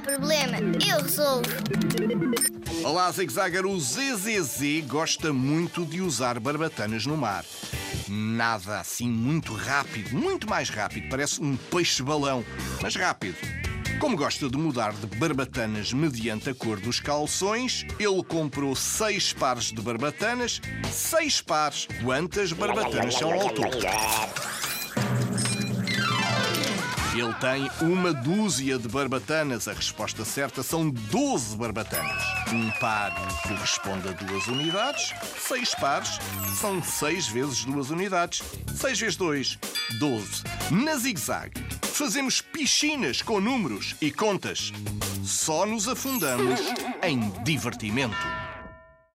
[0.00, 1.48] problema, eu resolvo.
[2.84, 3.66] Olá, Zigzagger.
[3.66, 7.44] O ZZZ gosta muito de usar barbatanas no mar.
[8.08, 11.08] Nada assim muito rápido, muito mais rápido.
[11.08, 12.44] Parece um peixe-balão,
[12.80, 13.36] mas rápido.
[13.98, 19.72] Como gosta de mudar de barbatanas mediante a cor dos calções, ele comprou seis pares
[19.72, 20.60] de barbatanas.
[20.92, 21.88] Seis pares.
[22.04, 23.78] Quantas barbatanas são ao todo?
[27.16, 29.66] Ele tem uma dúzia de barbatanas.
[29.66, 32.22] A resposta certa são 12 barbatanas.
[32.52, 33.10] Um par
[33.42, 35.14] corresponde a duas unidades.
[35.38, 36.18] Seis pares
[36.60, 38.42] são seis vezes duas unidades.
[38.74, 39.58] Seis vezes dois,
[39.98, 40.44] 12.
[40.70, 44.70] Na zigue-zague, fazemos piscinas com números e contas.
[45.24, 46.60] Só nos afundamos
[47.02, 48.45] em divertimento.